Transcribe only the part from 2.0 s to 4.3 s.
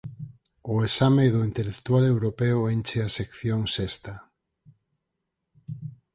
europeo» enche a sección sexta.